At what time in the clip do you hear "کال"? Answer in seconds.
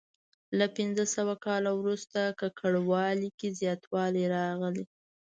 1.45-1.63